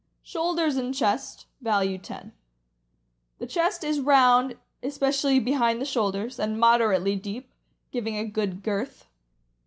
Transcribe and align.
Shoulders 0.23 0.77
and 0.77 0.95
chest 0.95 1.45
(value 1.61 1.99
10).— 1.99 2.31
The 3.37 3.45
chest 3.45 3.83
is 3.83 3.99
round, 3.99 4.57
especially 4.81 5.39
behind 5.39 5.79
the 5.79 5.85
shoulders, 5.85 6.39
and 6.39 6.59
moderately 6.59 7.15
deep, 7.15 7.51
giv 7.91 8.07
ing 8.07 8.17
a 8.17 8.25
good 8.25 8.63
girth. 8.63 9.05